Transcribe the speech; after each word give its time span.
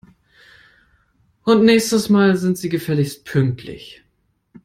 Und 1.43 1.63
nächstes 1.63 2.09
Mal 2.09 2.35
sind 2.35 2.57
Sie 2.57 2.69
gefälligst 2.69 3.23
pünktlich! 3.23 4.03